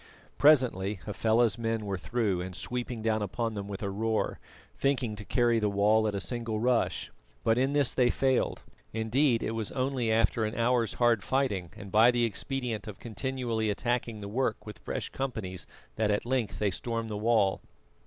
[0.39, 4.39] Presently Hafela's men were through and sweeping down upon them with a roar,
[4.75, 7.11] thinking to carry the wall at a single rush.
[7.43, 11.91] But in this they failed; indeed, it was only after an hour's hard fighting and
[11.91, 15.67] by the expedient of continually attacking the work with fresh companies
[15.97, 17.61] that at length they stormed the wall.